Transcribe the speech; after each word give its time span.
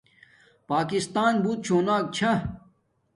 پاکستان 0.69 1.33
بوت 1.43 1.59
شونا 1.67 1.95
چھا 2.15 2.31